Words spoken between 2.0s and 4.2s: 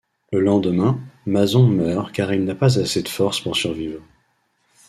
car il n’a pas assez de force pour survivre.